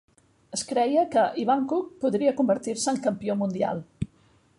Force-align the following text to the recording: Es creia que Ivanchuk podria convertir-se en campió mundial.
Es 0.57 0.61
creia 0.69 1.03
que 1.15 1.25
Ivanchuk 1.43 1.91
podria 2.05 2.33
convertir-se 2.39 2.91
en 2.95 2.99
campió 3.05 3.37
mundial. 3.43 3.83